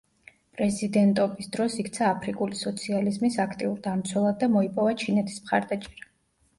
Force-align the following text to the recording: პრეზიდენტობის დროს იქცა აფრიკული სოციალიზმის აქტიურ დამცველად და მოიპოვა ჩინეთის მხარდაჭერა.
პრეზიდენტობის 0.61 1.49
დროს 1.57 1.75
იქცა 1.83 2.09
აფრიკული 2.15 2.59
სოციალიზმის 2.63 3.39
აქტიურ 3.47 3.79
დამცველად 3.87 4.45
და 4.45 4.53
მოიპოვა 4.59 5.01
ჩინეთის 5.07 5.43
მხარდაჭერა. 5.49 6.15